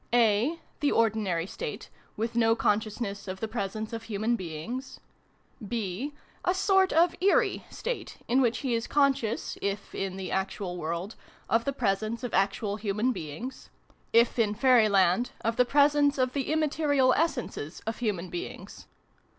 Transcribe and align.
(a) 0.13 0.59
the 0.79 0.91
ordinary 0.91 1.45
state, 1.45 1.91
with 2.17 2.35
no 2.35 2.55
consciousness 2.55 3.27
of 3.27 3.39
the 3.39 3.47
presence 3.47 3.93
of 3.93 4.01
Human 4.01 4.35
beings; 4.35 4.99
(b} 5.67 6.11
a 6.43 6.55
sort 6.55 6.91
of' 6.91 7.13
eerie' 7.21 7.65
state, 7.83 8.17
in 8.27 8.41
which 8.41 8.57
he 8.65 8.73
is 8.73 8.87
conscious, 8.87 9.59
if 9.61 9.93
in 9.93 10.15
the 10.15 10.31
actual 10.31 10.75
world, 10.75 11.15
of 11.47 11.65
the 11.65 11.71
presence 11.71 12.23
of 12.23 12.33
actual 12.33 12.77
Human 12.77 13.11
beings; 13.11 13.69
if 14.11 14.39
in 14.39 14.55
Fairyland, 14.55 15.33
of 15.41 15.55
the 15.55 15.65
presence 15.65 16.17
of 16.17 16.33
the 16.33 16.51
im 16.51 16.61
material 16.61 17.13
essences 17.13 17.81
of 17.85 17.99
Human 17.99 18.31
beings. 18.31 18.87